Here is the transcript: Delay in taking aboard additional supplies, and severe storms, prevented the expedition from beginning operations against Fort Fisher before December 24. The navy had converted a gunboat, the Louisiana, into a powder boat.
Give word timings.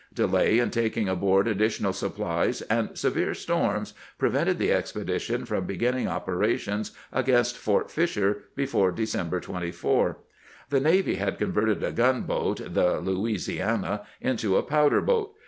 Delay 0.15 0.57
in 0.57 0.71
taking 0.71 1.07
aboard 1.07 1.47
additional 1.47 1.93
supplies, 1.93 2.63
and 2.63 2.97
severe 2.97 3.35
storms, 3.35 3.93
prevented 4.17 4.57
the 4.57 4.71
expedition 4.73 5.45
from 5.45 5.65
beginning 5.67 6.07
operations 6.07 6.91
against 7.13 7.55
Fort 7.55 7.91
Fisher 7.91 8.45
before 8.55 8.91
December 8.91 9.39
24. 9.39 10.17
The 10.71 10.79
navy 10.79 11.17
had 11.17 11.37
converted 11.37 11.83
a 11.83 11.91
gunboat, 11.91 12.73
the 12.73 12.99
Louisiana, 12.99 14.03
into 14.19 14.57
a 14.57 14.63
powder 14.63 15.01
boat. 15.01 15.35